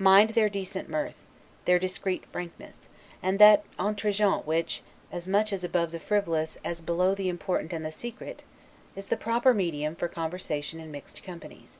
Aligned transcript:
Mind 0.00 0.30
their 0.30 0.48
decent 0.48 0.88
mirth, 0.88 1.24
their 1.64 1.78
discreet 1.78 2.26
frankness, 2.32 2.88
and 3.22 3.38
that 3.38 3.62
'entregent' 3.78 4.44
which, 4.44 4.82
as 5.12 5.28
much 5.28 5.52
above 5.52 5.92
the 5.92 6.00
frivolous 6.00 6.58
as 6.64 6.80
below 6.80 7.14
the 7.14 7.28
important 7.28 7.72
and 7.72 7.84
the 7.84 7.92
secret, 7.92 8.42
is 8.96 9.06
the 9.06 9.16
proper 9.16 9.54
medium 9.54 9.94
for 9.94 10.08
conversation 10.08 10.80
in 10.80 10.90
mixed 10.90 11.22
companies. 11.22 11.78